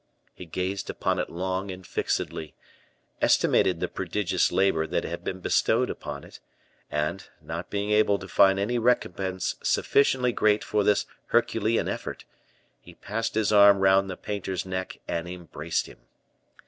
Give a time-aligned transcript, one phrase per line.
[0.33, 2.55] He gazed upon it long and fixedly,
[3.21, 6.39] estimated the prodigious labor that had been bestowed upon it,
[6.89, 12.25] and, not being able to find any recompense sufficiently great for this Herculean effort,
[12.79, 15.99] he passed his arm round the painter's neck and embraced him.